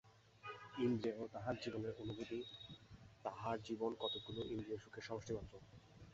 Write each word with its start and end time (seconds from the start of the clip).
ইন্দ্রিয়েই 0.77 1.31
তাহার 1.33 1.55
জীবনের 1.63 1.93
অনুভূতি, 1.99 2.39
তাহার 3.25 3.57
জীবন 3.63 3.91
কতকগুলি 3.99 4.41
ইন্দ্রিয়সুখের 4.53 5.03
সমষ্টিমাত্র। 5.03 5.53